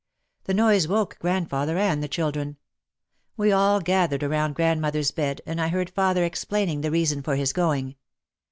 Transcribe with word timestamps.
The 0.45 0.55
noise 0.55 0.87
woke 0.87 1.19
grandfather 1.19 1.77
and 1.77 2.01
the 2.01 2.07
children. 2.07 2.57
We 3.37 3.51
all 3.51 3.79
gathered 3.79 4.23
around 4.23 4.55
grandmother's 4.55 5.11
bed, 5.11 5.41
and 5.45 5.61
I 5.61 5.67
heard 5.67 5.91
father 5.91 6.25
explaining 6.25 6.81
the 6.81 6.89
reason 6.89 7.21
for 7.21 7.35
his 7.35 7.53
going. 7.53 7.97